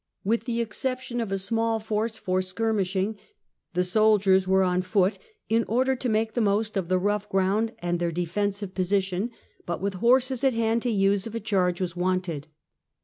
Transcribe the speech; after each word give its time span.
With 0.23 0.45
the 0.45 0.61
exception 0.61 1.21
of 1.21 1.31
a 1.31 1.37
small 1.37 1.77
force 1.79 2.17
for 2.17 2.41
skirmishing, 2.41 3.19
the 3.75 3.83
soldiers 3.83 4.47
were 4.47 4.63
on 4.63 4.81
foot, 4.81 5.19
in 5.47 5.63
order 5.67 5.95
to 5.95 6.09
make 6.09 6.31
the 6.33 6.41
most 6.41 6.75
of 6.75 6.87
the 6.89 6.97
rough 6.97 7.29
ground 7.29 7.73
and 7.83 7.99
their 7.99 8.11
defensive 8.11 8.73
position, 8.73 9.29
but 9.67 9.79
with 9.79 9.93
horses 10.01 10.43
at 10.43 10.53
hand 10.55 10.81
to 10.81 10.89
use 10.89 11.27
if 11.27 11.35
a 11.35 11.39
charge 11.39 11.79
was 11.79 11.95
wanted. 11.95 12.47